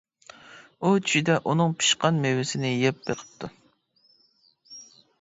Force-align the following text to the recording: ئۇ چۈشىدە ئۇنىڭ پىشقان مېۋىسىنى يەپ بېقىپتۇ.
ئۇ 0.79 0.91
چۈشىدە 1.09 1.35
ئۇنىڭ 1.51 1.77
پىشقان 1.83 2.19
مېۋىسىنى 2.25 2.75
يەپ 2.87 3.07
بېقىپتۇ. 3.11 3.55